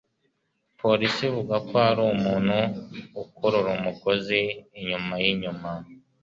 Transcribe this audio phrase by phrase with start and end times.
[0.81, 2.57] polisi ivuga ko hari umuntu
[3.21, 4.39] ukurura umugozi
[4.77, 5.69] inyuma yinyuma